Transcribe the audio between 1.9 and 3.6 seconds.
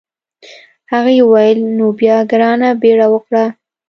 بیا ګرانه بیړه وکړه.